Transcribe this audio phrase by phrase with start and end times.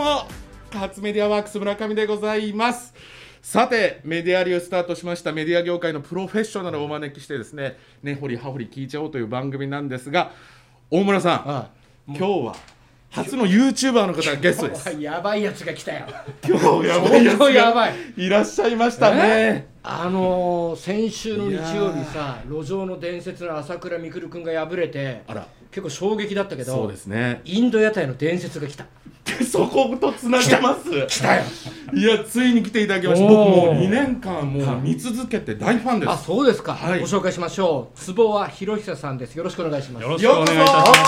[0.00, 0.26] も
[0.72, 2.94] 初メディアワークス村上でございます。
[3.42, 5.30] さてメディアリをスタートしました。
[5.30, 10.32] メディア業界のプロフェッショナルをお招きしてですね根掘り葉掘り聞いちゃおうという番組なんですが
[10.90, 11.70] 大村さん、あ
[12.06, 12.56] 今日は
[13.10, 14.90] 初の YouTuber の方がゲストです。
[14.98, 16.06] やばいやつが来たよ。
[16.48, 17.94] 今日やばいやつがばい。
[18.16, 19.68] いらっしゃいましたね。
[19.82, 25.46] あのー、先週の日曜日いさ路上の伝説の朝倉未来君が敗れてあら。
[25.70, 27.42] 結構衝撃だったけどそうですね。
[27.44, 28.86] インド屋台の伝説が来た
[29.44, 31.06] そことつなげます。
[31.06, 31.42] 来たよ。
[31.92, 33.26] いやついに来ていただきました。
[33.28, 36.10] 僕もう2年間もう見続けて大ファンです。
[36.10, 37.00] あそうですか、はい。
[37.00, 37.98] ご紹介しましょう。
[37.98, 39.36] 坪和博久さんです。
[39.36, 40.02] よろしくお願いします。
[40.02, 41.00] よろしくお願いいたします。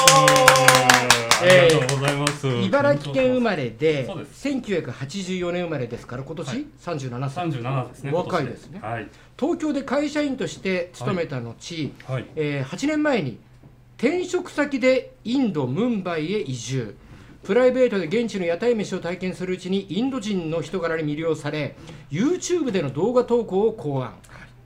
[1.42, 2.48] あえーりがとうございます。
[2.48, 4.48] 茨城県生まれでそうです。
[4.48, 6.66] 1984年生まれですから今年はい。
[6.80, 8.12] 37歳、三十七ですね。
[8.12, 8.80] 若いですね。
[8.82, 9.08] はい。
[9.38, 11.54] 東京で会社員として勤めた後、
[12.06, 12.26] はい。
[12.36, 13.38] えー8年前に
[13.98, 16.97] 転職先でインド・ムンバイへ移住
[17.44, 21.74] プライベートで現地の屋台飯を体験するうちにインド人の人柄に魅了され
[22.10, 24.14] YouTube での動画投稿を考案。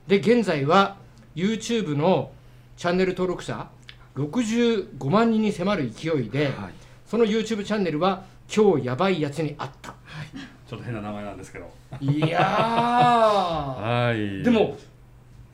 [0.07, 0.97] で現在は
[1.35, 2.31] YouTube の
[2.77, 3.69] チャンネル登録者
[4.15, 6.73] 65万人に迫る勢いで、はい。
[7.05, 9.95] その YouTube チャンネルは「今日やばいやつにあった。
[10.67, 14.15] ちょっと変な名前なんですけど。」いやはい。
[14.15, 14.77] ーでも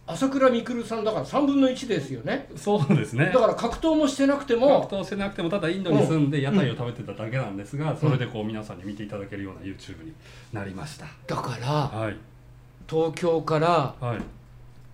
[0.06, 3.40] 朝倉未来さんだから3分の1ですよねそうですねだ。
[3.40, 10.14] から格闘もしてなくて格も闘してなくてもただインドに住んで屋台を食べてただけなんですが、それでこう皆さんに見ていただけるような YouTube に
[10.52, 11.06] なりました。
[11.28, 12.18] だからはい
[12.90, 14.22] 東京からはい。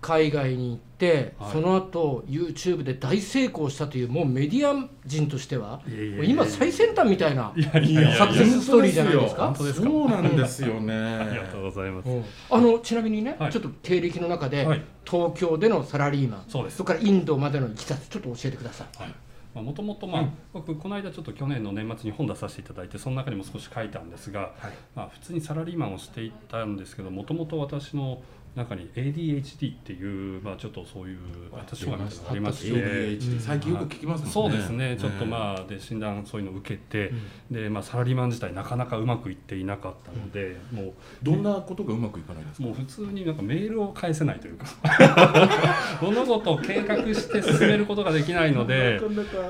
[0.00, 1.52] 海外に行って、はい。
[1.52, 9.46] その後 YouTube で大成功したというもうメディア人としてはいやいやいやもう今最先端みたいないやいやいやサクセスストーリーじゃないですか。
[9.46, 10.94] 本当ですかそうなんですよね。
[10.94, 12.08] ありがとうございます。
[12.08, 12.24] うん。
[12.50, 13.52] あのちなみにね、はい。
[13.52, 14.82] ちょっと経歴の中で、はい。
[15.04, 16.76] 東京でのサラリーマンそうです。
[16.78, 19.12] そこからインドまでのいきさつちょっと教えてください。
[19.52, 20.32] もともとまあ、うん。
[20.52, 24.50] 僕この間ちょっと去年の年末に本出させていただいてその中にも少し書いたんですが、はい。
[24.94, 28.22] まあ、普通にサラリーマンをしていたんですけどもともと私の
[28.56, 31.18] 中に ADHD っていう、まあ、ちょっとそういう
[31.52, 34.32] 私障害みたいなのがありまして ADHD 最近よく聞きますもんね。
[34.32, 34.96] そうですね。
[35.00, 37.12] ちょっとあまあで診断そういうのを受けて、
[37.50, 42.66] でまあ、サラリーマン自体なかなかうまくいっていなかったので、もうどんなことがうまくいかないですか？
[42.66, 44.66] もう普通になんかメールを返せないというか。
[46.02, 49.00] 物事を計画して進めることができないので、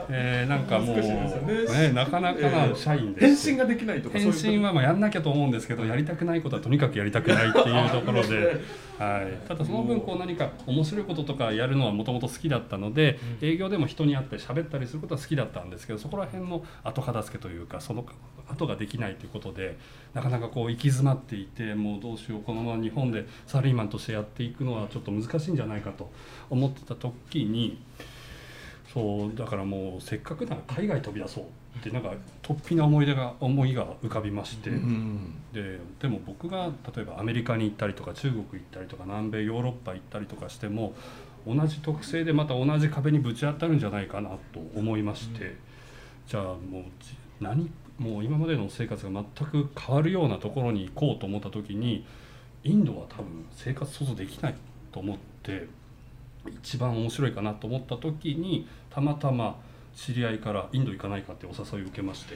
[0.08, 1.88] えーなんかもう、難しいですよね。
[1.88, 3.26] ね、なかなかな社員です。
[3.26, 8.60] 返信ができないとか返そういう信はまあやんなきゃと思うんですけどやりたくないことはとにかくやりたくないっていうところで、
[9.00, 18.04] はい、ただその分こう何か面白いこととかやるのはもともと好きだったので、営業でも人に会って喋ったりすることは好きだったんですけどそこら辺の後片付けというかその
[18.46, 19.78] 後ができないということで
[20.12, 26.10] なかなかこう行き詰まっていてもうどうしようこのまま日本でサラリーマンとしてやっていくのはちょっと難しいんじゃないかと
[26.50, 27.80] 思ってた時に。
[28.92, 31.46] そうだからもうせっかくなら海外飛び出そうっ
[31.82, 35.34] てなんか突飛な思い出が思いが浮かびまして、うん。
[35.52, 40.94] ででも僕が例えばアメリカに行ったりとか中国行ったりとか南米ヨーロッパ行ったりとかしても
[41.46, 45.56] 同じ特性でまた同じ壁にぶち当たるんじゃないかなと思いまして、
[46.26, 52.04] じゃあもうじ何もう今までの生活が全く変わるようなところに行こうと思った時に
[52.64, 54.54] インドは多分生活想像できない
[54.92, 55.66] と思って
[56.62, 59.58] 一番面白いかなと思った時にたまたま
[60.00, 62.34] 知り合いからインド行かないかってお誘いを受けまして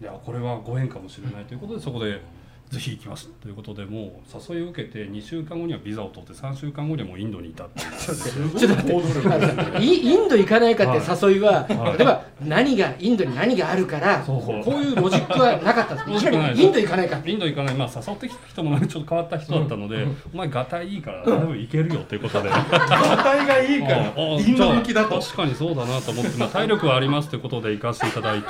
[0.00, 2.20] いやこれはご縁かもしれないということでそこで
[2.70, 3.28] ぜひ行きます。
[3.40, 7.90] ということでもう誘いを受けて2週間後にはビザを取って3週間後にはもうインドにいたっていう。
[8.58, 11.98] ちょっと待ってイインド行かないかって誘いは、はい。
[11.98, 25.20] 例えば何がインドに何があるからこういうロジックはなかったんです いきなりインド行かないかインド行かない、まあ、誘ってきた人もちょっと変わった人だったので、お前、がたいいいから、多分行けるよということで、 状態がいいからインド向きだと。
[25.20, 28.46] 確かにそうだなと思って、まあ、体力はありますということで行かせていただいて、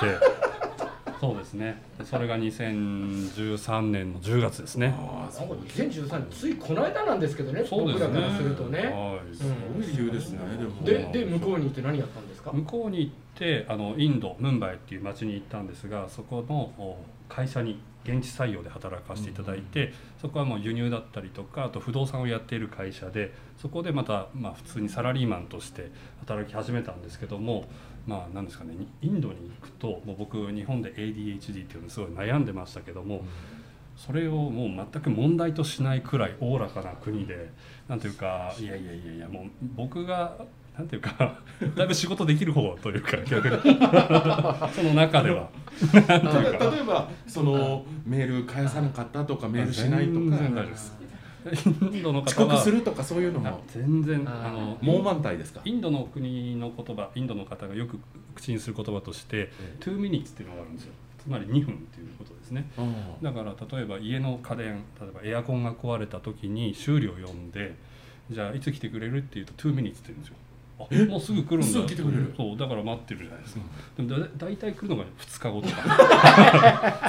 [1.20, 4.94] そうですね、それが2013年の10月ですね。
[4.98, 8.08] ああなんか2013年ついこの間なんですけどねそうですね。
[8.08, 9.36] 僕らからするとね、はい。
[9.36, 9.44] す
[9.74, 11.10] ごい理由ですねでも。
[11.12, 12.52] でで向こうに行って何やったんですか？
[12.52, 25.90] 向こうに行ってあのインドムンバイっていう町に行ったんですがそこのお会社に現地採用で働かせていただいて、そこはもう輸入だったりとかあと不動産をやっている会社でそこでまた、まあ、普通にサラリーマンとして
[26.20, 27.64] 働き始めたんですけども
[28.06, 28.74] まあなんですかね。
[29.02, 33.24] インドに行くともう僕日本で ADHD っていうのにすごい悩んでましたけども、
[33.96, 37.50] それをもう全く問題としないくらいおおらかな国で
[37.88, 40.36] なんていうかいやいやいやいやもう僕が
[40.76, 41.40] なんていうか
[41.76, 43.78] だいぶ仕事できる方というか逆に。
[44.74, 45.48] その中では。
[45.92, 50.64] 例えばそのメール返さなかったとかメールしないとか
[51.52, 53.62] インドの遅方は刻するとかそういうのあも。
[53.68, 55.60] 全然あの猛満体ですか？
[55.64, 57.98] インドの国の言葉インドの方がよく
[58.34, 60.92] 口にする言葉としてえ2 minutes っていうのがあるんですよ。
[61.22, 62.66] つまり2分っていうことですね。
[63.22, 67.74] だから例えば家の家電例えばエアコンが壊れた時に修理を呼んで
[68.30, 70.34] じゃあいつ来てくれるっていうと2 minutes って言うんですよ。
[70.36, 70.43] あ
[71.08, 71.66] もうすぐ来るんだ。
[71.66, 72.34] すぐ来てくれる。
[72.36, 73.60] そうだから待ってるじゃないですか、
[73.96, 75.74] でもだ大体来るのが2日後とか。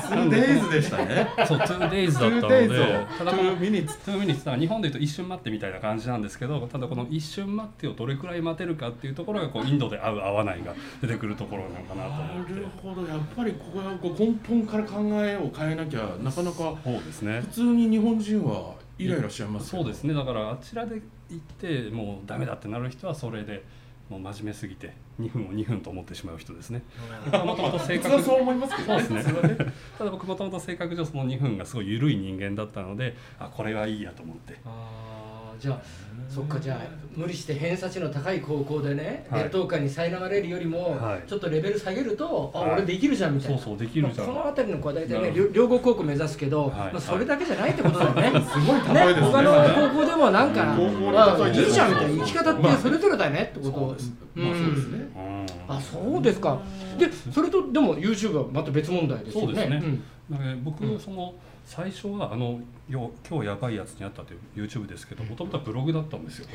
[0.10, 1.28] 2days でしたね。
[1.48, 3.06] そう 2days だったの 2days でを。
[3.18, 12.54] ただこの2 minutes 2 minutes だから日本でいうと一瞬待ってみたいな感じなんですけどただこの一瞬待ってをどれくらい待てるかっていうところがこうインドで合う合わないが出てくるところなのかなと思って。
[12.54, 13.08] なるほど。
[13.08, 17.42] やっぱりここはこう根本から考えを変えなきゃなかなかそうですね。
[17.42, 19.84] 普通に日本人はイライラしちゃいますけど。
[19.84, 20.14] そうですね。
[20.14, 23.64] だからあちらで行ってもうダメだってなる人はそれで
[24.10, 26.84] もう真面目すぎて2分を2分と思ってしまう人ですね。
[27.32, 29.04] もともと性格そう思いますけどね。
[29.04, 29.74] そうですね。
[29.98, 34.60] ただ僕もともと性格上その2分がすごい緩い人間だったのであこれはいいやと思って
[35.60, 35.82] じゃあ
[36.30, 36.78] そっかじゃあ
[37.16, 39.44] 無理して偏差値の高い高校でね、はい。
[39.44, 41.30] 劣等感に苛まれるよりも、はい。
[41.30, 42.72] ちょっとレベル下げると、あはい。
[42.74, 43.58] 俺できるじゃんみたいな。
[43.58, 44.28] そうそうできるじゃん。
[44.28, 46.94] まあこの辺りの子は大体ね両両国高校目指すけど、はい。
[46.94, 48.42] まあ、それだけじゃないってことだよね。
[48.46, 49.28] すごい例えですね。
[49.28, 53.80] 他の高校でもなんか、高校のまあ、例えいいじゃんみたいな生き方ってそれぞれだよねってこと。
[53.80, 54.14] そうです。
[54.36, 55.08] まあそうですね。
[55.16, 55.36] うん
[55.68, 56.60] あそうですか。
[56.98, 59.48] でそれとでも YouTube はまた別問題ですよね。
[59.48, 59.82] そうですね。
[59.84, 61.00] うん。
[61.00, 61.34] その
[61.66, 66.48] 最初はあのよ今日やばいやつにあったという YouTube ですけどもともとはブログだったんですよ。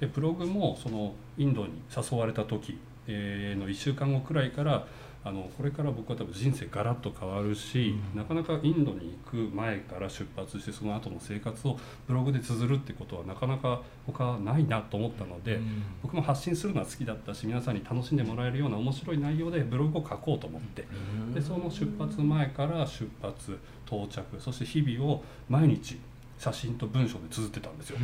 [0.00, 4.86] でブログもそのインドに誘われた時、えーの1週間後くらいから
[5.28, 15.60] あのこれから僕は多分人生ガラッと変わるし、なかなかインドに行く前から出発してその後の生活をブログで綴るってことはなかなか他はないなと思ったので、
[16.02, 20.86] 僕も発信するのは好きだったし皆さんに楽しんでもらえるような面白い内容でブログを書こうと思って
[21.34, 25.98] でその出発前から出発到着そして日々を毎日
[26.38, 27.98] 写真と文章で綴ってたんですよ。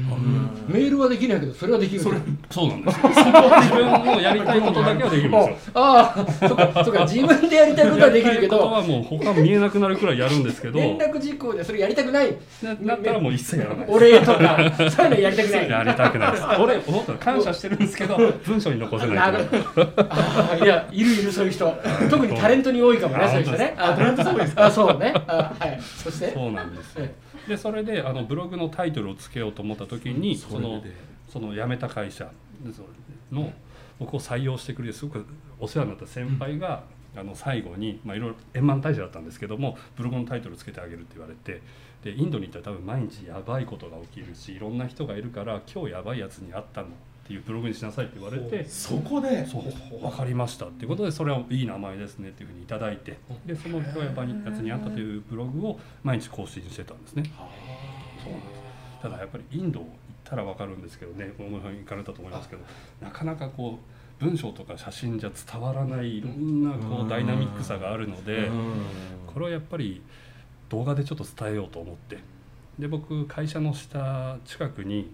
[0.66, 2.00] メールはできないけどそれはできる。
[2.00, 2.16] それ
[2.50, 3.08] そうなんですよ。
[3.14, 3.22] 自
[3.74, 5.72] 分のやりたいことだけはできるんですよ。
[5.74, 12.36] ああそっかそっか自分でやりたいことはできるけやりたいことどはもう他見えなくなるくらいやるんですけど、連絡事項でそれやりたくない。
[12.62, 13.86] ななったらもう一切やらない。
[13.88, 15.70] お礼とかそういうのやりたくない。
[15.70, 16.44] やりたくないです。
[16.58, 19.42] 俺思ったら感謝してるんですけど、文章に残せなない。
[19.42, 19.48] る
[20.10, 21.72] あーいやいるいるそういう人。
[22.10, 23.74] 特にタレントに多いかもねあそういう人ね。
[23.78, 25.14] 本あタレントそうですあそうね。
[25.28, 25.78] あはい。
[26.02, 26.32] そして？
[26.34, 26.96] そうなんです。
[27.48, 31.14] でそれであのブログのタイトルをつけようと思った時に、そので。
[31.34, 32.30] その辞めた会社
[33.32, 33.52] の
[33.98, 35.26] 僕を採用してくれてすごく
[35.58, 36.84] お世話になった先輩が、
[37.16, 41.62] あの最後に、まあ、いろいろ円満退社だったんですけどもブログのタイトルつけてあげるって言われて
[42.02, 46.88] でインドに行ったら多分毎日やばいことが起きるしいろんな人がいるから今日やばいやつに会ったの
[47.24, 48.64] っていうブログにしなさいって言われて。
[48.68, 49.46] そこで？
[49.46, 53.16] そう分かりましたっていうことでそれはいい名前ですねっていうふうにいただいて
[53.46, 57.24] でその「今日やばいやつにあった」というブログを毎日更新してたんですね。
[58.22, 59.02] そうなんです。
[59.02, 59.88] ただやっぱりインド行っ
[60.22, 62.62] たら分かるんですけどねこの辺行かれたと思いますけど
[63.00, 63.78] なかなかこ
[64.20, 68.74] う文章とか写真じゃ伝わらないいろんなこうダイナミックさがあるのでうん。
[69.26, 70.02] これをやっぱり
[70.68, 72.18] 動画でちょっと伝えようと思って。
[72.78, 75.08] で僕会社の下近くにえー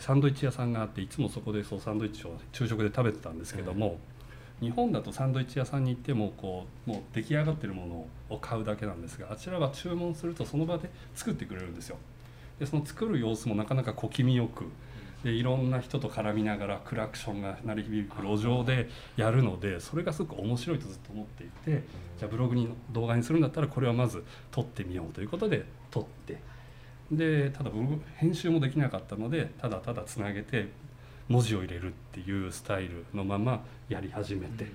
[0.00, 3.98] サンドイッチ屋さんがあっていつもそこでそうサンドイッチを昼食で食べてたんですけども、
[4.60, 11.96] 日本だとサンドイッチ屋さんに行ってもこうもう出来上がってるものを買うだけなんですがあちらは注文するとその場で作ってくれるんですよ。
[12.60, 14.66] でその作る様子もなかなか小気味よく
[15.24, 21.84] でいろんな人と絡みながらクラクションが鳴り響く路上でやるのでそれがすごく面白いとずっと思っていて
[22.18, 26.40] じゃあブログに動画にするんだったらこれはまず撮ってみようということで撮って
[27.12, 27.70] でただ
[28.16, 30.68] 編集もできなかったのでただただつなげて
[31.28, 34.66] 文字を入れるっていうスタイルのままやり始めて、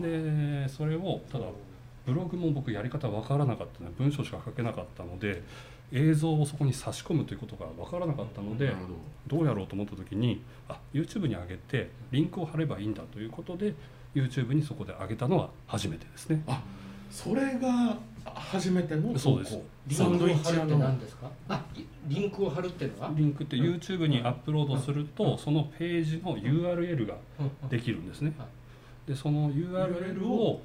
[0.00, 1.44] でそれをただ
[2.04, 5.42] ブログも僕やり方分からなかったので文章しか書けなかったので
[5.92, 8.72] 映像をそこに差し込むということが分からなかったので
[9.26, 9.40] ど。
[9.40, 13.74] うやろうと思った時にあ YouTube に上げてリンクを貼ればいいんだということで
[14.14, 16.42] YouTube にそこで上げたのは初めてですね。
[17.10, 19.18] それが初めての投稿。
[19.18, 19.58] そうです。
[19.96, 21.64] サンドイッチ屋リンクを貼るっての何ですかあ
[22.08, 23.12] リンクを貼るっていうのは？
[23.16, 27.14] リンクって YouTube にアップロードするとそのページの URL が
[27.70, 28.32] できるんですね。
[28.38, 28.46] は。
[29.06, 30.60] でその URL を、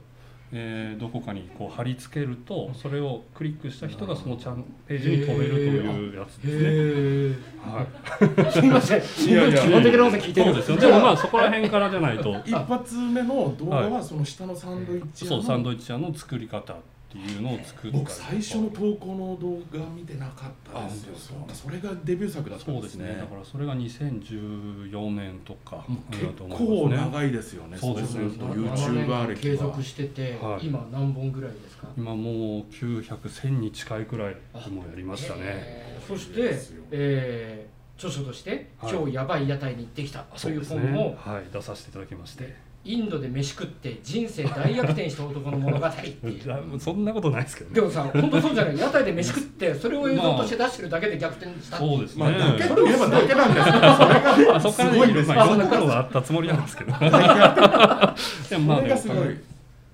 [0.54, 6.62] えーどこかにこう貼り付けるとそれをクリックした人がそのちゃんページに飛べるというやつですね。
[6.64, 9.00] へはい、え すみません。
[9.00, 9.62] いやいや。
[9.62, 10.78] 基本的なこと聞いてるそうですよ。
[10.78, 12.36] でもまあそこら辺からじゃないと。
[12.46, 16.76] 一発目の動画はその下のサンドイッチ屋のそうサンドイッチ屋の作り方
[17.12, 21.16] っていうのを作った僕最初の投稿の動画見てなかったですよ。
[21.16, 22.80] あそうそれがデビュー作だったそうでね。
[22.80, 23.16] んですすね。
[23.20, 27.78] だからそれが2014年とかもうだと思結構長いですよね。
[27.78, 31.52] そうですすると7 YouTuber 年継歴は続してて、はい今何本ぐらい。
[31.52, 32.34] ですか今もう
[32.72, 34.36] 900100に近いくらい
[34.70, 35.42] もうやりましたね。
[35.44, 36.08] えー。
[36.08, 36.58] そして
[36.92, 38.94] えー著書として、はい。
[38.96, 41.18] 今日やばい屋台に行ってきた」というそうです本を、ね。
[41.20, 41.44] はい。
[41.54, 46.42] 出させていただきましてインドで飯食って人生大逆転した男の物語っていう。
[46.80, 47.76] そんなことないですけどね。
[47.76, 48.78] でもさ本当そうじゃない。
[48.78, 51.78] 屋台で飯食ってそれを映像として出してるだけで逆転した。
[51.78, 53.88] っていそうですね、まあだけといえばだけなんですけどそれ
[54.20, 59.38] があそこからすごいんですよまあ、んなことがあったつもりなんですけどでもまあそれがすごい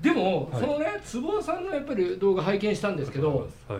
[0.02, 3.80] でも、はいそのね坪尾さんのやっぱり動画拝見したんですけどはい、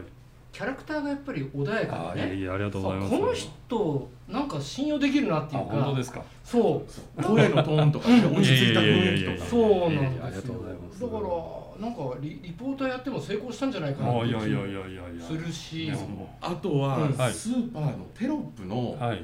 [0.58, 2.26] キャラクターがやっぱり穏やかでね。
[2.26, 3.12] あいえいえありがとうございます。
[3.12, 5.74] この人なんか信用できるなっていあうか。
[5.76, 6.24] 本当ですか？
[6.44, 6.84] そ
[7.18, 7.24] う。
[7.24, 9.50] 声のトーンとかね落ち着いた雰囲気とか。
[9.52, 10.24] そうなんですよ。
[10.24, 11.02] がとうございます。
[11.02, 14.30] だからなんかリリポーターやっても成功したんじゃないかなって
[15.20, 15.92] するし。
[16.42, 19.24] あとはスーパーのテロップのうはい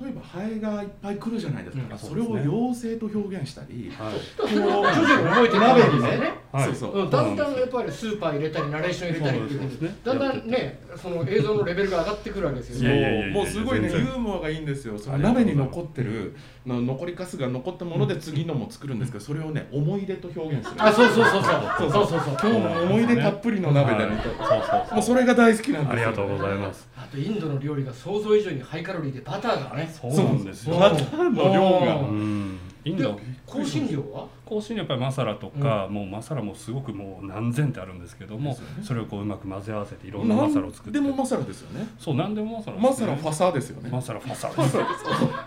[0.00, 1.98] 例えばハエがいっぱい来るじゃないですか、うん。
[1.98, 4.48] それを妖精と表現したり、はい。
[4.48, 9.96] 徐々に覚えて鍋にねはいそうそう、うん、だんだんやっぱりスーパー入れたりナレーション入れたりっていうそうですね。
[10.04, 14.98] だんだんねその映像のレベルが上がってくるわけですいよもうすごいねユーモアがいいんですよ。
[14.98, 16.36] そ鍋に残ってる
[16.66, 20.82] の残りかすが残ったもので次のも作るんですけどそれをね思い出と表現する。
[20.82, 21.90] あそうそうそうそう。
[21.90, 22.36] そうそうそう。
[22.40, 24.60] 今日も思い出たっぷりの鍋だねと、はい。
[24.60, 24.94] そうそう。
[24.94, 26.08] もうそれが大好きなんですよ。
[26.08, 26.88] ありがとうございます。
[26.96, 29.88] あとインドの料理が想像以上にハイカロリーでバターがね。
[29.92, 30.78] そうなんですよ。
[30.78, 31.96] バターの量が。
[31.96, 32.58] ううん。
[32.84, 33.14] インド。
[33.14, 34.26] で香辛料は？
[34.48, 41.86] 香辛料やっぱりマサラとか、もうマサラもすごくもう何千ってあるんですけどもねそれをこううまく混ぜ合わせていろんなマサラを作ってでもマサラですよね。
[41.98, 43.90] そう何でもマサラですねマサラファサですよね。
[43.90, 44.76] マサラファサです。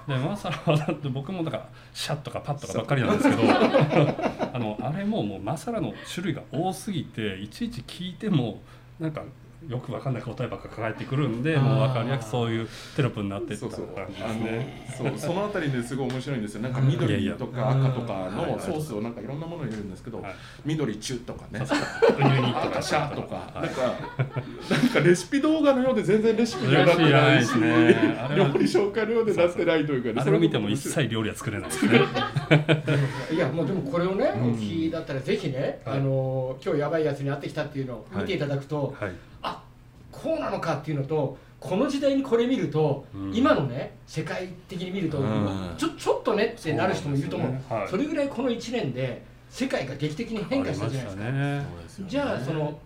[0.08, 3.42] でマサラはだって僕もだからシャッとかパッとかばっかりなんですけど
[4.54, 8.62] あのあれももうマサラの種類が多すぎていちいち聞いても
[9.00, 9.24] なんか
[9.68, 14.88] よくわかんない答えばっか返ってくるんでもう分かりやすくそういうテロップになっていったそうそう感じあですね。
[15.00, 15.20] のそう。
[15.20, 16.62] そのあたりですごい面白いんですよ。
[16.62, 20.36] なんか緑やとか赤とかはいのソースをなんかいろんなものを入れるんですけど、はい。
[20.66, 21.60] 緑中とかね。
[21.60, 23.66] ウニとか赤シャとか、はい。
[23.66, 23.82] なんか
[24.70, 28.36] なんかレシピ動画のようで全然レシピにはなってないしね。
[28.36, 30.22] 料理紹介のようでなってないというかね。
[30.22, 32.02] あれを見ても一切料理は作れないですね。
[33.32, 33.66] いやもう。
[33.66, 34.42] でもこれをね、うん。
[34.52, 35.98] お聞きだったらぜひね、はい。
[35.98, 39.12] あの今日やばいやつに会ってきたっていうのを見ていただくと、はい。
[40.26, 43.36] あこうなのかっていうのとこの時代にこれ見ると、うん。
[43.36, 45.74] 今のね世界的に見ると、うん。
[45.78, 47.52] ちょちょっとねってなる人もいると思う。
[47.52, 47.88] ねはい。
[47.88, 51.32] それぐらいこの1年で世界が劇的に変化したじゃないですか。
[51.32, 51.66] ね。
[52.10, 52.78] じゃあその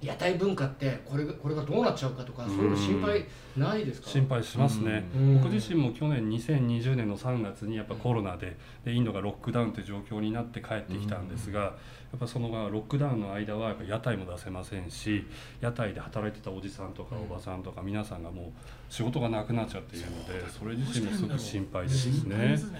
[0.00, 3.26] 屋台文化ってこれがこれがどうなっちゃうかとかそういうの心配
[3.56, 4.08] ないですか？
[4.08, 5.34] 心配しますね、うん。
[5.42, 11.72] 僕自身も去年2020年の3月にやっぱコロナででインドがロックダウンという状況になって帰ってきたんですが、や
[12.16, 15.26] っぱそのロックダウンの間はやっぱ屋台も出せませんし
[15.60, 22.70] 屋台で働いてたおじさんとかおばさんとか皆さんがもう仕事がなくなっちゃっているのでそれ自身もすごく心配です心配ねです。
[22.70, 22.78] ね。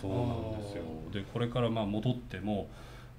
[0.00, 0.84] そうなんですよ。
[1.12, 2.68] でこれからまあ戻っても、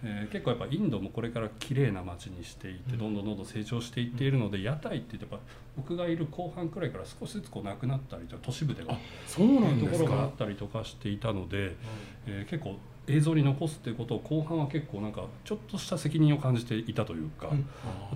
[0.03, 5.39] えー結構やっぱインドもこれから綺麗な街にしていってどんどんどんどん成長していっているので屋台ってやっぱ
[5.77, 10.05] 僕がいる後半くらいから少しずつこうなくなったりとか都市部ではあそうなんとですか。
[10.05, 11.75] ころがあったりとかしていたので、
[12.25, 12.77] えー結構
[13.08, 17.58] 映像に残すっていうことを後半は結構なんかちょっとした責任を感じていたというか、うん。
[17.58, 17.65] 例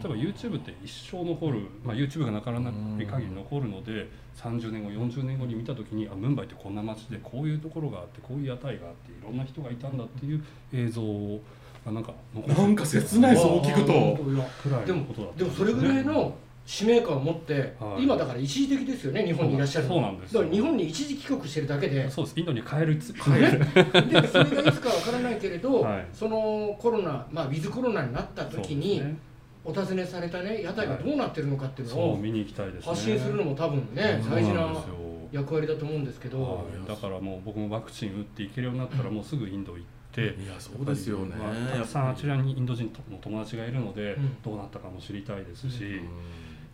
[0.06, 2.72] えば YouTube って一生残る、まあ、YouTube がなかなか
[3.12, 12.14] 限り残るので30年後40年後に見た時にあムンバイってこんな街でこういうところがあってこういう屋台があっていろんな人がいたんだっていう映像をあなんか
[12.48, 13.94] なんか切ないそう聞くと。
[14.86, 18.04] でもでもそれぐらいの使命感を持って、はい。
[18.04, 19.94] 今だから一時的ですよね日本にいらっしゃるの。
[19.94, 22.10] そうなんですだから日本に一時帰国してるだけで。
[22.10, 22.40] そうです。
[22.40, 26.08] インドに帰るつね、でそれがいつかわからないけれど、 はい。
[26.12, 29.04] そのコロナ、まあ、ウィズコロナになった時に、
[29.64, 32.82] お尋ねされたね屋台がどうなってるのかっていうのをそう見に行きたいですね。
[32.84, 34.96] 発信するのも多分ね大事ななんですよ。
[35.32, 41.36] 役割だと思うんですけど、はい、だからもう僕もワクチン打っていけるようになったらもうすぐインド行って、いやそうですよね。
[41.36, 44.42] まあたくさんあちらにインド人の友達がいるので、うん。
[44.42, 46.02] どうなったかも知りたいですし、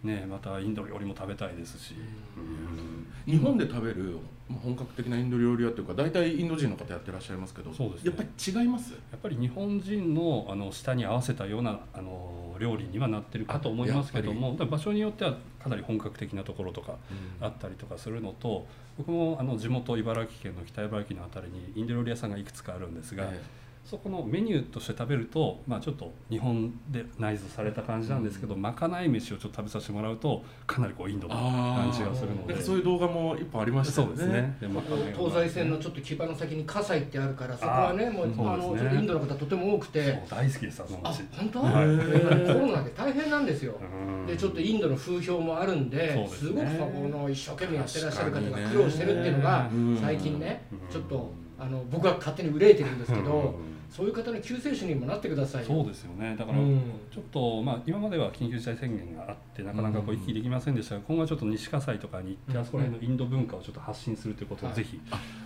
[0.04, 1.96] ね、またインド料理も食べたいですし、
[2.38, 4.18] うん日本で食べる
[4.50, 8.10] まあ本格的なインド料理屋というか大体インド人の方やってらっしゃいますけどそうですね。
[8.10, 8.92] やっぱり違います？
[8.92, 16.96] やっぱり日本人のあの舌に合わせたようなあの料理にはなってるかと思いますけども場所によってはかなり本格的なところとか
[17.40, 23.42] あったりとかするのと僕もあの地元茨城県の北茨城の辺りにインド料理屋さんがいくつかあるんですが、え
[23.84, 32.54] そこのメニューとして食べると、まあ、ちょっと日本で内蔵された感じなんですけど、まかない飯をちょっと食べさせてもらうとかなりこうインドのあ感じがするので。
[32.54, 34.58] なんかそういう動画も一本ありましたよそうですね。
[34.62, 40.12] で東西線のちょっと牙の先に葛西ってあるからそこはねもうそうあのインドの方とても多くて。
[40.12, 42.54] そう大好きですあのあ街本当、はい。
[42.54, 44.26] コロナで大変なんですよ、うん。
[44.28, 46.28] でちょっとインドの風評もあるんでね。
[46.30, 49.98] すごくこの一生懸命やってらっしゃる方が苦労してるっていうのがうん。
[50.00, 53.56] 最近ねうんちょっとあの僕は勝手に憂いてるんですけど
[53.92, 55.68] そういう方の救世主にもなってくださいよ。
[55.68, 56.34] そうですよね。
[56.40, 56.82] だからうん。
[57.14, 65.00] ちょっと、まあ、今までは緊急事態宣言があってなかなかこう行き来できませんでしたが、今後はちょっと西葛西とかに行って、あそこら辺のインド文化をちょっと発信するということをぜひ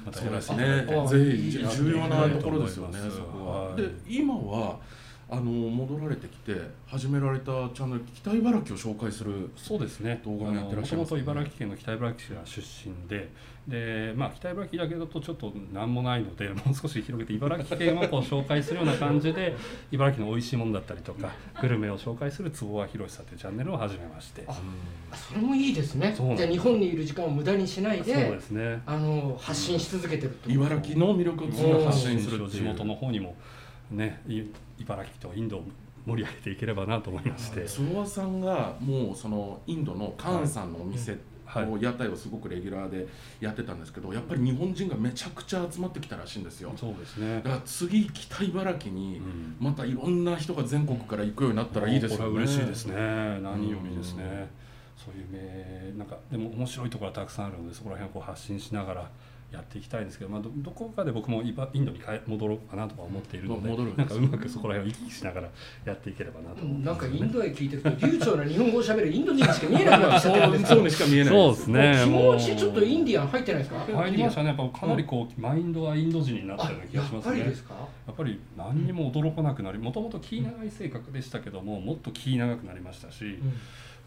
[0.05, 1.07] またそうですやらせていただね。
[1.07, 3.75] ぜひ重要なところですよねそこは。
[3.75, 4.79] で今は
[5.27, 6.53] あの戻られてきて
[6.85, 10.21] 始められたチャンネル北茨城を紹介するそうですね。
[10.23, 11.21] 動画もやってらっしゃいますね。
[11.21, 13.31] もともと茨城県の北茨城市が出身で
[13.67, 19.55] で、まあ、北茨城だけだとちょっと何もないので もう少し広げて茨城県をこう紹介するような感じで
[19.91, 21.31] 茨城の美味しいものだったりとか
[21.61, 24.43] グルメを紹介する坪和弘さというチャンネルを始めまして。
[24.47, 24.55] あ
[25.13, 26.13] それもいいですね。
[26.15, 28.81] じゃあ日本にいる時間を無駄にしないそうでですね。
[28.85, 33.35] あの発信し続けてるってこと茨城の魅力を発信する地元の方にも
[33.89, 34.43] ねい
[34.79, 35.63] 茨城とインドを
[36.05, 37.65] 盛り上げていければなと思いまして。
[37.65, 43.07] 坪和さんがもうそのインドのカーンさんのお店はいの屋台をすごくレギュラーで
[43.39, 46.73] やってたんですけどやっぱり日本人がめちゃくちゃ集まってきたらしいんですよ。
[46.75, 47.37] そうですね。
[47.37, 49.55] だから次北茨城にうん。
[49.59, 52.17] またいろんな人が全国から行くようになったらいいですよね。
[52.17, 52.95] これは嬉しいですね。
[53.41, 54.49] 何よりですね。
[54.97, 59.09] そういうねなんかでも面白いところがたくさんあるのでそこら辺をこう発信しながら
[59.55, 65.49] やっていきたいんですけど、まあ、どどこかで僕もインドに帰戻ろうかなとは思っているので戻るんですなんかうまくそこら辺を行き来しながら
[65.85, 72.01] やっていければなと思ってなんかインドへ聞いてると流暢な日本語を喋るインド人にしか見えなくなってきちゃってるんですそうにしか見えない そうですね。
[72.03, 73.79] 気持ちちょっとインディアン入ってないですか？
[73.95, 74.47] 入りましたね。
[74.49, 77.31] やっぱかなりこうマインドはインド人になったあような気がしますね。
[77.31, 77.73] ぱりですか？
[78.07, 83.39] やっぱり何にも驚かなくなりもともと気長い性格でしたけどももっと気長くなりましたし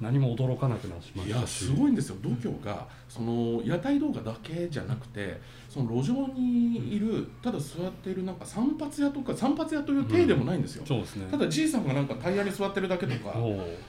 [0.01, 2.17] 何も驚かなくなりまいやしたしすごいんですよ。
[2.21, 11.29] 度胸がその屋台動画だけじゃなくてその路上にいるただ座っているなんか散髪屋とか散髪屋という体でもないんですよ、そうですね。
[11.31, 13.39] ただじいさんがなんかタイヤに座ってるだけとか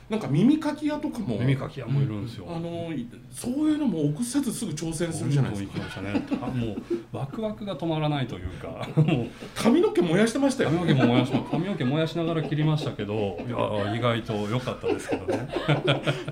[0.09, 2.89] なんか耳かき屋とかも耳かき屋もいるんですよ、あの
[3.31, 5.79] そういうのも臆せずすぐ挑戦するじゃないですか。
[5.79, 6.27] ましたね。
[6.41, 6.77] あもう
[7.11, 9.27] ワクワクが止まらないというか、 もう。
[9.55, 10.69] 髪の毛燃やしてましたよ。
[10.71, 15.49] 髪の毛も燃やし髪の毛燃やしながら切りましたけど、いや意外と良かったですけどね。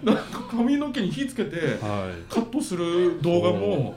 [0.04, 2.34] なんか髪の毛に火つけてはい。
[2.34, 3.96] カットする動画も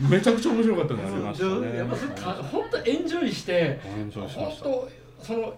[0.00, 4.10] めちゃくちゃ面白かったんですよやっぱそれた本当エンジョイして本。
[4.62, 4.88] 当
[5.22, 5.54] その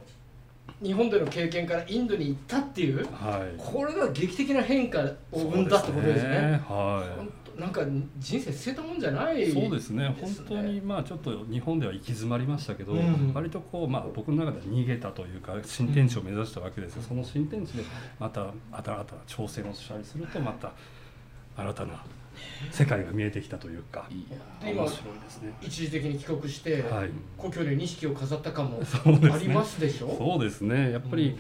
[0.81, 3.55] 日本での経験からインドに行ったっていうはい。
[3.59, 5.01] これが劇的な変化
[5.33, 6.61] を生んだってことですね。
[6.68, 7.83] は本当なんか
[8.18, 9.53] 人生捨てたもんじゃないい。
[9.53, 10.07] そうですね。
[10.21, 17.03] 本ですね当にまあちょっと日本では行き詰まりましたけど、うん割とこうまあ僕の中では逃げたというか新天地を目指したわけですよ。
[17.03, 17.83] その新天地で
[18.21, 20.73] また新たな挑戦をしたりするとまた
[21.57, 22.05] 新たな
[22.71, 24.07] 世界が見えてきたというか。
[24.09, 25.53] いやで今面白いですね。
[25.61, 27.11] 一時的に帰国して、はい。
[27.37, 30.14] 故郷で錦を飾った感もそうですねありますでしょ？
[30.16, 31.38] そうですねやっぱり、うん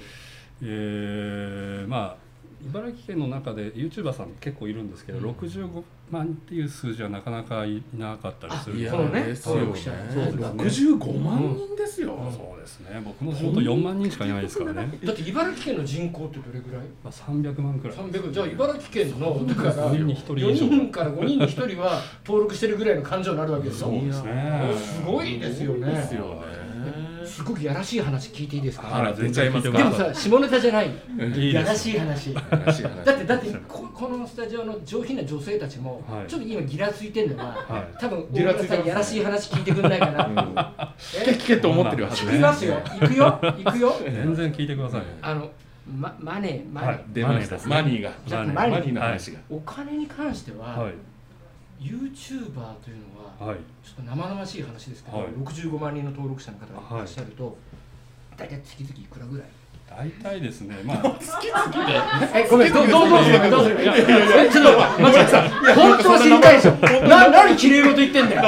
[0.62, 2.27] えーまあ
[2.66, 5.24] 茨城県の中で YouTuber さん結構いるんですけど、うん。
[5.30, 9.24] 65万っていう数字はなかなかいなかったりするいやね。
[9.24, 9.60] ですよね。
[9.60, 10.94] 登録者そうですね。
[10.96, 12.32] 65万人ですよ、うん。
[12.32, 13.00] そうですね。
[13.04, 16.86] 僕の地元4万人しかいないですからね、だって茨城県の人口ってどれぐらい？
[17.04, 17.96] まあ、300万くらい。
[17.96, 20.66] 300じゃあ茨城県のだから5人に1人以上。
[20.66, 24.72] 4人から5人に1人は登録してるぐらいの感情になるわけでしょそうですね。
[24.76, 25.92] すごいですよね。
[25.92, 26.57] ですよね
[27.28, 28.96] すごくやらしい話聞いていいですか？
[28.96, 30.90] あら出ちゃいますかでもさ下ネタじゃない。
[31.36, 32.32] いいやらしい話。
[32.32, 33.04] やらしい話。
[33.04, 36.26] だってだってここのスタジオの上品な女性たちも、はい。
[36.26, 37.98] ちょっと今ギラついてるのは、はい。
[38.00, 40.34] 多分ギラついてます大村さんやらしい話聞いてくんないかな、うん。
[40.34, 42.74] 聞け聞けと思ってるはず聞きますよ。
[42.74, 43.38] 行くよ？
[43.42, 43.94] 行くよ？
[44.04, 45.50] 全然聞いてくださいあの、
[45.86, 47.68] ま、マネーマネー、はい出ました。
[47.68, 48.12] マニーが。
[48.26, 48.54] じゃあマネー。
[48.54, 48.78] マネー。
[48.78, 50.92] マニーの話が、お金に関しては、はい
[51.80, 57.56] YouTuber というのは、はいちょっと生々しい話ですけど、はい65万人の登録者の方がいらっしゃると、
[58.36, 59.46] 大体月々いくらぐらい？
[59.88, 61.00] 大体ですね まあ
[62.34, 65.48] え、ごめん、どどうどうすればいいどうすればいいえちょっと待ってください。
[65.74, 66.72] 本当は知りたいでしょ。
[67.08, 68.42] な、何綺麗事言ってんだよ。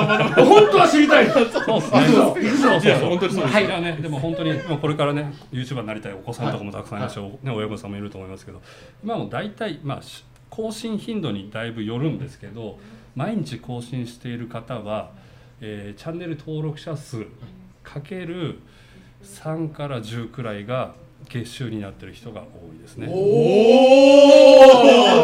[0.45, 1.33] 本当は知りたいの。
[1.33, 8.61] そうですねそうそういや本当にそうですはいいやね、でも本当にもうこれからね YouTuber になりたいお子さんとかもたくさんいらっしゃる、ね、親御さんもいると思いますけど
[9.03, 12.79] 今も大体、まあ、し更新頻度にだいぶよるんですけど
[13.15, 15.11] 毎日更新している方は、
[15.61, 17.27] えーチャンネル登録者数
[17.83, 18.59] かける
[19.23, 20.95] 3から10くらいが
[21.29, 22.45] 月収になってる人が多
[22.75, 23.07] いですね。
[23.11, 23.13] お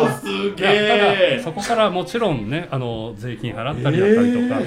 [0.04, 4.60] おすげただえそこからもちろんねあの税金払ったりだったりとか、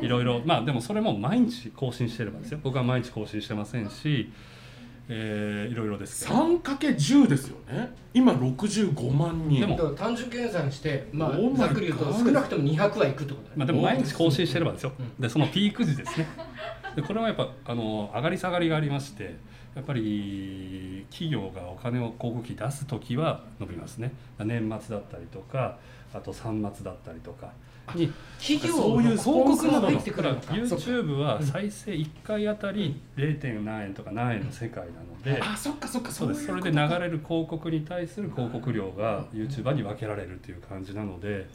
[0.00, 2.60] いろいろまあでもそれも毎日更新してればですよ。
[2.62, 4.30] 僕は毎日更新してませんし、
[5.12, 6.40] えーいろいろですけど。
[6.58, 7.92] 3×10 ですよね。
[8.14, 9.60] 今65万人。
[9.60, 9.76] でも。
[9.90, 13.50] 単純計算して、まあ Oh ざっくり言うと少なくとも200はいくってことだね。
[13.56, 14.92] まあ、でも毎日更新してればですよ。
[14.98, 15.20] うん。
[15.20, 16.26] でそのピーク時ですね。
[16.94, 19.36] でこれはやっぱあの上がり下がりがありまして
[19.74, 24.12] やっぱり企業がお金を広告費出す時は伸びますね。
[24.38, 25.78] 年末だったりとか
[26.14, 27.52] あと3末だったりとか
[27.94, 30.40] に企業のそういう広告が入ってくるの。
[30.40, 33.62] か YouTube は再生1回あたり 0.
[33.62, 36.46] 何円とか何円の世界なので、あそっかそっかそうです。
[36.46, 41.48] それで流れる広告に対する広告料が YouTuber に分けられるという感じなので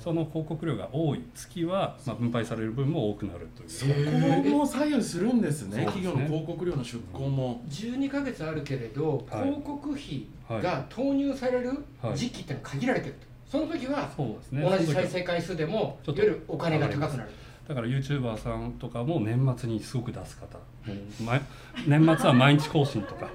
[0.00, 3.70] その広告量が多い月は、まあ、分配される分も多くなるという。
[3.70, 5.78] そこも左右するんですね。
[5.78, 5.84] ね。
[5.86, 9.42] 企業の広告料の出向も、12ヶ月あるけれど、はい。
[9.44, 10.62] 広告費はい。
[10.62, 11.70] が投入される
[12.02, 12.16] はい。
[12.16, 14.62] 時期ってのは限られてると、その時はそうですね。
[14.62, 17.30] 同じ再生回数でもよりお金が高くなる。
[17.68, 20.58] だから YouTuber さんとかも年末にすごく出す方。
[21.86, 23.26] 年末は毎日更新とか。
[23.30, 23.34] はい。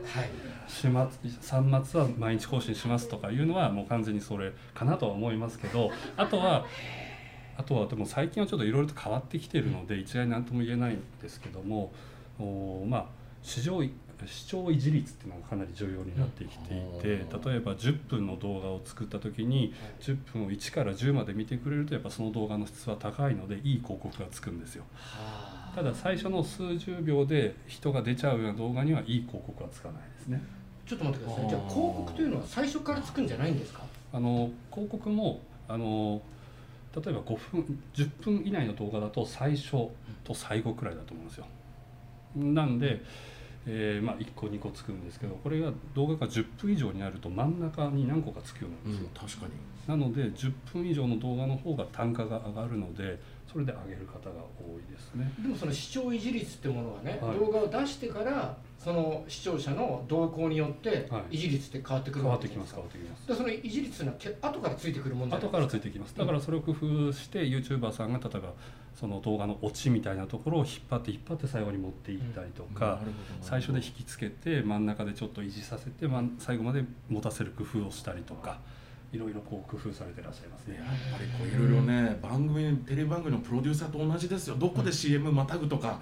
[0.67, 6.65] 週末3末は毎日更新しますとかいうのはもう完全にそれかなとは思いますけど あとは
[7.58, 11.91] あとはでも最近はちょっといろいろと変わってきてるので一概に何とも言えないんですけども
[12.38, 13.05] おまあ
[13.41, 13.82] 市場
[14.27, 17.41] 視聴維持率っていうのがかなり重要になってきていてうん。
[17.41, 24.84] 例えば10分の動画を作った時に10分を1から10まで見てくれるとやっぱその動画の質は高いのでいい広告がつくんですよ。
[24.95, 25.75] はあ。
[25.75, 30.41] ただ最初の数十秒で人が出ちゃうような動画にはいい広告はつかないですね。
[30.86, 31.49] ちょっと待ってください。
[31.49, 33.82] じゃあ広告というのは最初からつくんじゃないんですか？
[34.12, 36.21] あの広告もあの
[36.95, 39.89] 例えば5分10分以内の動画だと最初
[40.23, 41.45] と最後くらいだと思うんですよ。
[42.36, 43.03] なんで、
[43.67, 49.52] えーまあ、1個2個つくんですけどこれが動画が10分以上になると真ん中に何個かつくよううなんですよ、ん、確かに。
[49.88, 53.19] なので10分以上の動画の方が単価が上がるので
[53.51, 55.33] それで上げる方が多いですね。
[55.39, 57.39] でもその視聴維持率ってものはね、はい。
[57.39, 61.35] 動画を出してからその視聴者の動向によってはい。
[61.35, 63.27] 維持率って変わってくる変わわけじゃってきます変わってきます。
[63.27, 66.15] でその維持率のけ後からついてくるもんじゃない後からついてきます。
[66.15, 68.53] だからそれを工夫して YouTuber さんが例えば
[68.93, 72.99] その動画のオチみたいなところを引っ張って引っ張って最後に持っていったりとか、
[73.41, 78.59] 最初で引きつけて真ん中でちょっと維持させて、まあ、最後まで持たせる工夫をしたりとか
[79.12, 80.76] いろいろこう工夫されてらっしゃいますね。
[80.76, 80.86] やっ。
[81.17, 84.56] ぱりこういろいろね番組テレビ番組のプロデューサーと同じですよ。
[84.56, 86.00] どこで CM またぐとか、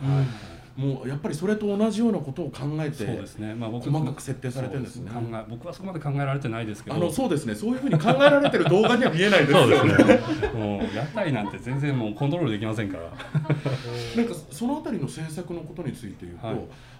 [0.77, 5.11] もうやっぱりそれと同じようなことを考えてそうですね、まあ、僕細かく設定されてるんですね。
[5.49, 6.95] 僕はそこまで考えられてないですけど。
[6.97, 7.55] あのそうですね。
[7.55, 13.05] そういうふうに考えられてる動画には見えないですそうですねもう屋台なんて全然もうコントロールできませんから。
[13.09, 16.57] なんかそのあたりの制作のことについて言うと、はい。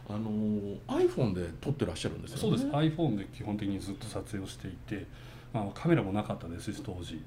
[0.10, 2.42] あのー iPhone で撮ってらっしゃるんですよね。
[2.42, 2.96] そうです。
[2.96, 5.06] iPhone で基本的にずっと撮影をしていて、
[5.54, 7.22] まあ、カメラもなかったですし当時。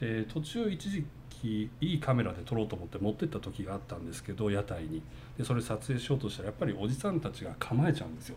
[0.00, 5.02] で途中一時期いいカメラで撮ろうと思って持ってった時があったんですけど屋台に。
[5.36, 8.36] でそれ撮影しようとしたらやっぱりおじさんたちが構えちゃうんですよ。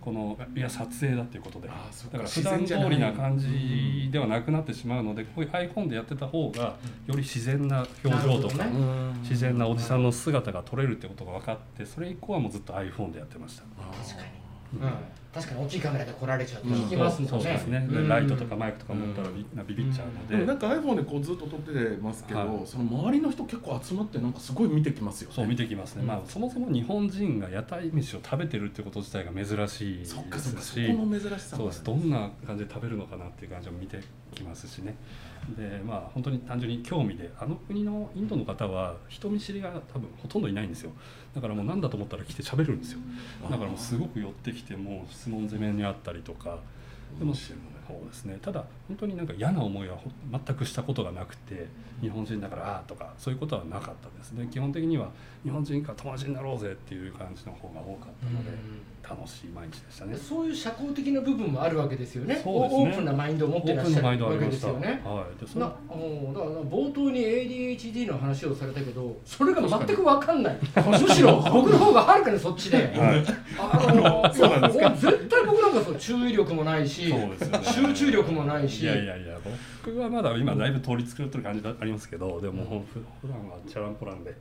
[0.00, 1.68] このいや撮影だっていうことで。
[1.68, 9.20] だから普段通りな感じではなくなってしまうのでこういう iPhone でやってた方がより自然な表情とか、なるほうん。
[9.22, 13.62] 自然なおじさんの姿が撮れるってことが分かってそれ以降はもうずっと iPhone でやってました。
[13.62, 14.49] 確かうん、
[15.32, 16.74] 確かに大きいカメラで来られちゃうとうん。
[16.74, 18.08] 引きますもんね、そうですね、うん。
[18.08, 21.70] ライトとかマイクとか持ったらビ,、ビビっちゃうので、でもなんか iPhone でこうずっと撮って
[22.02, 22.48] ますけど、はい。
[22.66, 25.28] その周りの人結構集まってなんかすごい見てきますよ。
[25.28, 26.08] ねそう見てきますね、うん。
[26.08, 30.14] まあそもそも日本人が屋台飯を食べてるってこと自体が珍しいですし。
[30.16, 31.84] そっかそっかそこの珍しさそうです。
[31.84, 34.00] どんな感じで食べるのかなっていう感じを見て
[34.34, 34.96] きますしね。
[35.56, 40.92] でまあ本当に単純に興味であの国のインドの方は人見知りが多分ほとんどいないんですよ
[41.34, 42.98] だからもう何だと思ったら来て喋るんですよ。
[43.42, 46.58] だからもうすごく寄ってきてもう質問攻めにあったりとか。
[47.18, 47.34] でも
[47.90, 48.38] 面白いそうですね。
[48.40, 51.66] ただ本当になんか嫌な思いはほ全くしたことがなくて
[52.00, 54.48] 日本人だからああとかそういうことはなかったですね。
[54.50, 55.10] 基本的には
[55.42, 58.50] 日本人から友達になろうぜっていう感じの方が多かったので
[59.02, 60.16] 楽しい毎日でしたね。
[60.16, 62.34] そういう社交的な部分もあるわけですよね。
[62.34, 62.42] ね。
[62.44, 65.00] オープンなマインドを持ってらっしゃるわけですよね。
[65.04, 65.40] はい。
[65.40, 70.58] でそれなもうだから冒頭に ADHD の話をされたけどそれが全く分かんない。
[71.00, 73.24] むしろ僕の方がはるかにそっちで、はい。
[73.58, 74.80] あの そうなんですか。
[74.80, 78.82] いや絶対僕なんかそう注意力もないしそうですよね集中力もないし。
[78.82, 79.38] いやいやいや
[79.84, 84.34] 僕はまだ今だいぶ通り作ってる感じがありますけどでも普段はチャランポランで。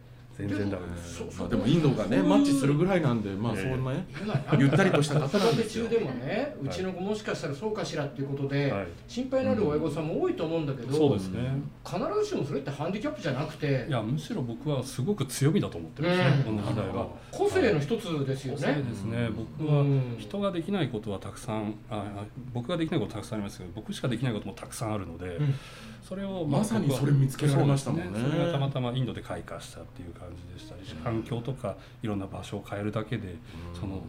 [0.47, 1.17] 全然ダメです。
[1.17, 8.87] そうまあ、でもインドがねマッチするぐらいなんでまあそんなね今ゆったりとした方なん子育てですよ中でもねうちの子もしかしたらそうかしらっていうことで、はい。
[9.07, 11.51] 心配になる親御さんも多いと思うんだけど、そうですね。
[11.85, 13.85] 必ずしもそれってハンディキャップじゃなくて。
[13.87, 16.43] いやむしろ僕はすごく強みだと思ってますね、うん。
[16.43, 17.07] この時代は。
[17.31, 18.81] 個性の一つですよそうね。
[18.81, 19.29] ですね。
[19.59, 20.15] 僕はうん。
[20.17, 22.23] 人ができないことはたくさんああ
[22.53, 25.55] 僕ができないことたくさんありますけど僕しかできないこともたくさんあるので、うん。
[26.01, 28.19] それをまさにそれ見つけられましたもんね。
[28.19, 33.35] それがたまたまインドで開花したっていう感じでしたり環境とかいろんな場所を変えるだけで
[33.79, 34.03] その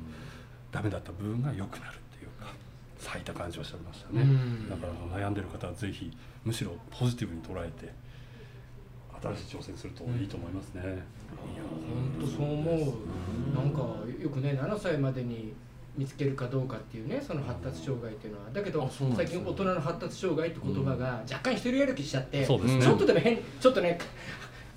[0.71, 2.53] ダメだった部分が良くなるっていうか
[2.99, 4.69] 咲いた感じはしてましたね、うん。
[4.69, 7.93] だから悩んでる方はぜひむしろポジティブに捉えて
[9.23, 11.03] 新しい挑戦するといいと思いますね、
[12.19, 13.57] 本当そう思う。
[13.57, 13.81] なんか
[14.23, 15.53] よくね7歳までに
[15.97, 18.51] 見つけるかどうかっていうねその発達障害っていうのは。
[18.51, 23.99] だけど最近大人の発達障害って言葉が若干一人歩きしちゃって、ちょっとでも変ちょっとね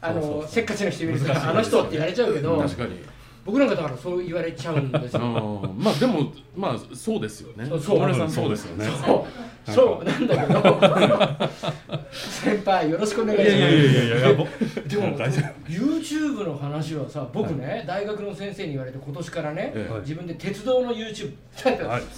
[0.05, 2.99] あのせっかちな人いるからあの人って言われちゃうけど確かに
[3.45, 5.61] 僕なんかだからそう言われちゃうんですあよ。
[5.61, 7.65] ーまあでもまあそうですよね。
[7.65, 8.85] そうさんそうですよね。
[9.05, 9.71] そう。
[9.71, 12.09] そうなんだけど。
[12.11, 13.55] 先輩よろしくお願いします。
[13.57, 14.47] いやいやいやいやいやぼ
[14.87, 21.33] でも大丈 YouTube の話はさ僕ね、大学の先生に言われて今年からね、ええはい自分で鉄道の YouTube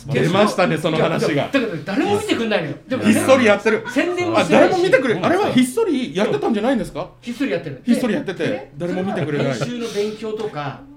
[0.08, 10.95] 出ましたねその話がだけど誰も見てくんないのよでもひっそりやってる宣伝もあしてないし誰も見てくれうんあれはひっそりやってたんじゃないんですかひっそりやってるひっそりやってて誰も見てくれない編集の勉強とかはい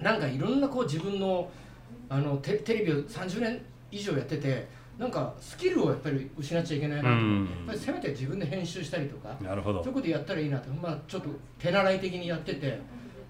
[0.00, 1.48] なんかいろんなこう自分の
[2.08, 3.60] あのテテレビを30年
[3.90, 4.66] 以上やってて
[4.98, 7.46] なんかスキルをやっぱり失っちゃいけないなと、うん。
[7.46, 9.82] やっぱりせめて自分で編集したりとかなるほど。
[9.82, 12.78] そういうことやったらいいなと、まあ、ちょっと手習い的にやってて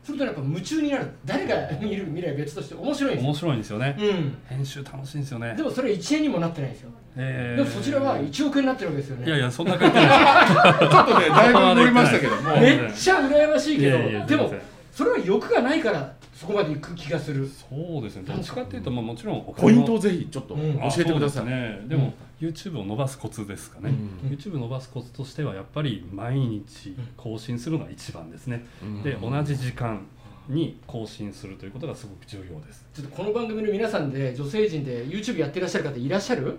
[0.03, 1.09] するとやっぱ夢中になる。
[1.25, 3.29] 誰が見る見れば別として面白いんですよ。
[3.29, 3.97] 面白いんですよね。
[3.99, 5.53] う編集楽しいんですよね。
[5.53, 7.63] ん、でもそれ1円にもなってないんですよ、えー。
[7.63, 9.27] でもそちらは1億円になってるわけですよね。
[9.27, 9.95] いやいやそんな感じ
[10.91, 12.51] ちょっとねだいぶ乗りましたけども。
[12.53, 14.53] ねめっちゃ羨ましいけどいやいやでも
[14.93, 17.49] それは欲がないからそこまで行く気がする。
[17.49, 18.23] そうですね。
[18.23, 20.81] どっちかっていうとまあもちろんおポイントをぜひちょっと教うん。
[20.83, 21.47] えてください。
[21.47, 21.81] ね。
[21.87, 23.91] でも、YouTube を伸ばすコツですかね、
[24.25, 24.31] うん。
[24.31, 29.03] YouTube 伸ばすコツとしてはやっぱり毎日更新するのが一番ですね、うん。
[29.03, 30.07] で同じ時間
[30.49, 32.87] に更新するということがすごく重要です。
[32.95, 36.59] ちょっとこの番組の皆さんで女性陣で YouTube やってらっしゃる方いらっしゃる？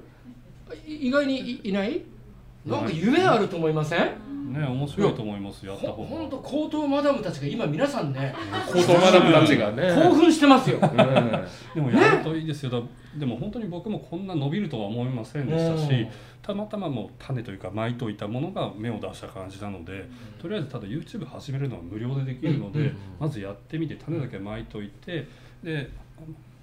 [0.88, 2.04] い意外にいいない？
[2.66, 4.10] なんか夢あると思いません？
[4.52, 6.10] ね面白いと思いますやったほ方が。
[6.10, 8.36] ほんと高等マダムたちが今皆さんね
[8.68, 9.94] 高等マダムたちがね。
[9.96, 10.78] 興奮してますよ。
[10.82, 10.92] うん。
[11.74, 12.82] でもやるといいですよ、だ
[13.18, 16.08] でも本当に僕もこんな伸びるとは思いませんでしたし、
[16.42, 20.10] たまたまもう種というか巻いといたものが芽を出した感じなので、
[20.42, 25.28] とりあえずただ YouTube 始めるのは無料でできるので、まずやってみて種だけ巻いといて
[25.64, 25.90] で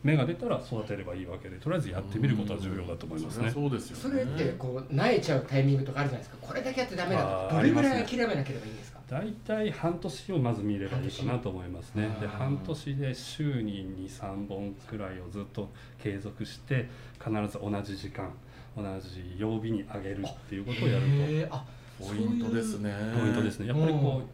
[0.05, 3.51] 芽が出たら育てればいいわけでとりあえずやってみることは重要だと思いますね。
[3.51, 6.47] そうですよそれってこう萎えちゃうタイミングとかあるじゃないですか。
[6.47, 8.99] これだけやってダメだあーどれぐらい諦めなければいいんですか？
[9.09, 12.09] 大体半年をまず見ればいいかなと思いますね。
[12.21, 15.69] で半年半年で週に23本くらいをずっと
[16.03, 18.31] 継続して必ず同じ時間
[18.77, 21.49] 同じ曜日に上げるっていうことをやるへー。
[21.51, 21.65] あ
[21.99, 22.95] ポイントですね。
[23.13, 23.67] とポイントですね。
[23.67, 24.23] やっぱりこうん。
[24.23, 24.27] う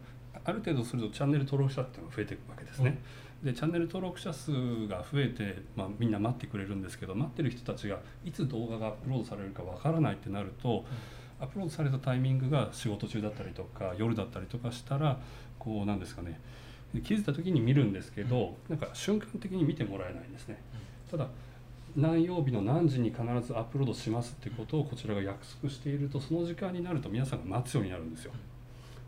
[0.47, 2.99] ある程度するとチャンネル登録者っていうのが増えていくわけですね、
[3.43, 4.51] でチャンネル登録者数
[4.87, 10.85] が増えて、まあ、みんな待ってくれるんですけど待ってる人たちがいつ動画がアップロードされるかわからないってなると、
[11.39, 15.19] アップロードされたタイミングが仕事中だったりとか夜だったりとかしたら
[15.59, 16.39] こうなんですかね
[17.03, 20.61] 気づいた時に見るんですけど、なんか瞬間的に見てもらえないんですね、
[21.11, 21.27] ただ
[21.95, 28.33] 何曜日の何時に必ずアップロードしますってことをこちらが約束しているとその時間になると皆さんが待つようになるんですよ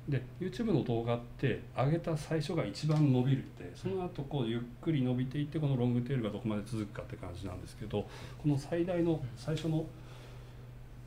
[0.10, 8.08] で YouTube の動画って上げた最初が一番伸びるってその後こうゆっくり伸びていってこのロングテールがどこまで続くかって感じなんですけど
[8.42, 9.86] この最大の最初の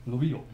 [0.06, 0.44] 伸びを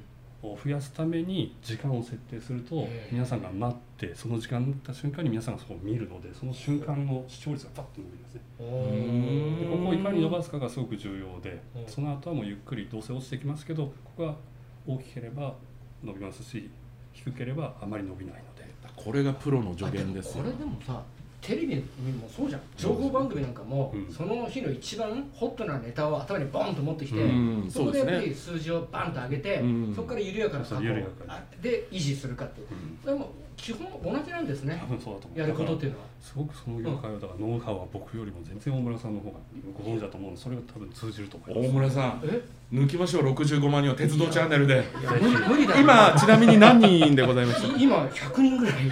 [0.42, 8.40] 増やすために時間を設定すると皆さんが待ってその時間になった瞬間に皆さんがそこを見るのでその瞬間の視聴率がパッと伸びるんですね。
[8.60, 11.86] んでここをいかに伸ばすかがすごく重要でうん。
[11.88, 14.34] その後はもうゆっくりどうせ落ちてきますけどここが
[14.86, 15.54] 大きければ
[16.04, 16.70] 伸びますし
[17.26, 18.66] 低ければあまり伸びないので。
[18.94, 20.44] これがプロの助言ですよ。
[20.44, 21.02] これでもさ
[21.46, 21.82] テレビも
[22.28, 22.60] そうじゃん。
[22.76, 24.12] 情報番組なんかも、うん。
[24.12, 27.70] その日の一番ホットなネタを頭にボンと持ってきて、うん。
[27.70, 29.92] そこでやっぱり数字をバンと上げて、うん。
[29.94, 30.80] そこから緩やかな過去
[31.62, 32.66] で維持するかっていう。
[32.70, 32.74] う
[33.12, 33.18] ん。
[33.18, 34.76] でも基本同じなんですね。
[34.82, 35.38] 多分そうだと思う。
[35.38, 36.06] やることってだいうのは。
[36.20, 39.38] すごくその業界はだからノウハウは僕よりも全然大村さんの方が
[39.78, 41.68] ご存知だと思うのでそれが多分通じると思います。
[41.68, 42.42] 大村さんえ？
[42.72, 43.22] 抜きましょう。
[43.32, 44.74] 65万人を鉄道チャンネルで。
[44.74, 45.80] いや無理無理だよ。
[45.80, 47.68] 今ちなみに何人でございました？
[47.78, 48.74] い今100人ぐらい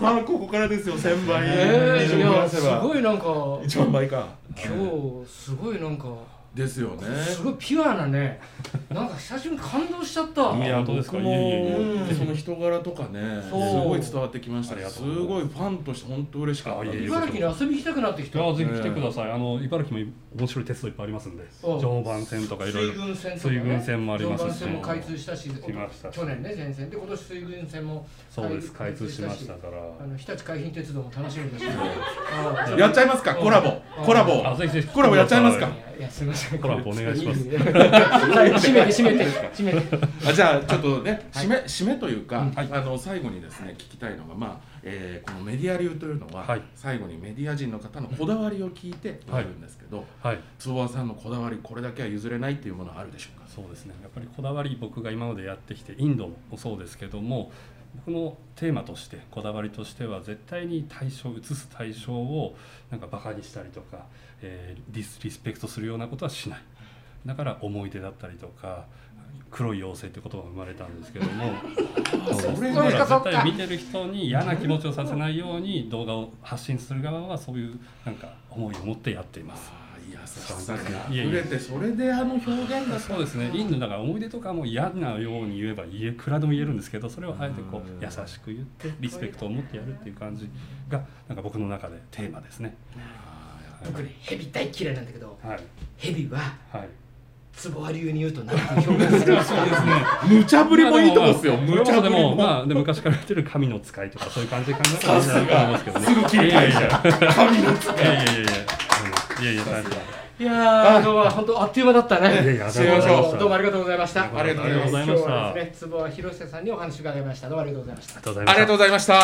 [0.00, 1.46] さあここからですよ1000倍。
[1.46, 3.24] 以上増ややすごいなんか。
[3.26, 4.28] 1万倍か。
[4.56, 6.06] 今日すごいなんか
[6.54, 7.06] ですよね。
[7.22, 8.40] すごいピュアなね。
[8.90, 10.42] なんか久しぶりに感動しちゃった。
[10.56, 11.18] いや本当ですか？
[11.18, 12.14] いえいえいえ。
[12.14, 16.92] その人柄とかねすごい伝わってきましたありがすございファンとして本当嬉しかった。
[16.92, 18.38] 茨城に遊びに行きたくなってきた。
[18.52, 19.30] ぜひ来てください。
[19.30, 20.04] あの茨城も
[20.36, 21.44] 面白い鉄道いっぱいありますんで。
[21.44, 21.76] う。
[21.76, 22.94] ん常磐線とかいろいろ。
[23.14, 24.44] 水郡線もありますし。
[24.44, 26.12] 常磐線も開通したし来ました。
[26.12, 26.90] し去年ね全線。
[26.90, 28.72] で今年水郡線もそうです。
[28.72, 29.76] 開通しましたから。
[30.00, 31.64] あの日立海浜鉄道も楽しみです。
[32.76, 33.36] やっちゃいますか？
[33.36, 33.68] コラボ。
[33.68, 34.42] うんコラボ。
[34.92, 35.68] コラボやっちゃいますか？
[36.00, 36.58] いやすみません。
[36.58, 37.46] コラボお願いします。
[37.46, 37.58] はい
[38.54, 40.06] 締めて締めて締めて。
[40.26, 42.68] あじゃあちょっとね締め締めというか、はい。
[42.72, 46.62] あの最後にですね聞きたいのがまあ、えーこのメディア流というのは、はい。
[46.74, 50.38] 最後にメディア人の方のこだわりを聞いて終わるんですけど、はい。
[50.58, 53.46] 坪和さんのこだわりこれだけは譲れないっていうものはあるでしょうか？
[53.54, 53.94] そうですね。
[54.00, 57.52] やっぱりこだわり僕が今までやってきてインドもそうですけども
[57.96, 62.56] 僕のテーマとしてこだわりとしては絶対に対象映す対象を
[62.90, 64.06] なんかバカにしたりとか、
[64.42, 66.62] えーディスリスペクトするようなことはしない。
[67.26, 68.86] だから思い出だったりとか
[69.50, 71.52] 黒い妖精って言葉が生まれたんですけども。
[72.56, 79.79] それだから絶対見てる人に嫌な気持ちをさせないように動画を発信する側はそういうなんか思いを持ってやっています。
[80.10, 80.76] 優しさ
[81.08, 90.48] にいえいえ溢れてそれであの表現がそうですね、インドだから思い出とかも嫌なように言えば言えいくらでも言えるんですけどそれをあえてこう優しく言ってリスペクトを持ってやるっていう感じ
[90.88, 92.76] がなんか僕の中でテーマですね。
[93.84, 95.60] 僕ねヘビ大嫌いなんだけどはい。
[95.96, 96.38] ヘビは
[96.72, 96.88] はい。
[97.52, 99.92] 坪波流に言うと何て表現するそうですね。
[100.28, 101.56] 無茶ぶりもいいとこですよ。
[101.56, 106.06] まあ無茶ぶりでももまあで昔から言ってる神の使いとかそういう感じで考えたらいいんじゃないかと思うんがですけどね。
[106.06, 107.34] すぐ切り替えちゃう。
[107.34, 107.96] 神の使い。
[107.96, 108.79] いやいやいや
[109.40, 109.66] いやいやい
[110.44, 112.30] や今日は本当あっという間だったね。
[112.30, 114.24] いやいやどうもありがとうございました。
[114.24, 114.98] ありがとうございました。
[114.98, 115.30] ありがとうございました。
[115.30, 117.48] 今日はですね坪和広瀬さんにお話伺いました。
[117.48, 118.20] どうもありがとうございました。
[118.40, 119.14] ありがとうございました。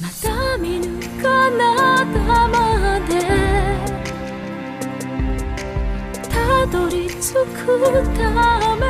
[0.00, 0.86] ました見ぬ
[1.22, 3.12] 彼方まで
[6.28, 7.76] たどり着く
[8.16, 8.87] た